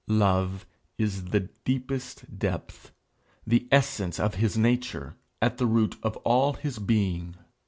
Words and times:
Love 0.07 0.65
is 0.97 1.25
the 1.25 1.41
deepest 1.63 2.39
depth, 2.39 2.91
the 3.45 3.67
essence 3.71 4.19
of 4.19 4.33
his 4.33 4.57
nature, 4.57 5.15
at 5.43 5.59
the 5.59 5.67
root 5.67 5.95
of 6.01 6.17
all 6.25 6.53
his 6.53 6.79
being. 6.79 7.35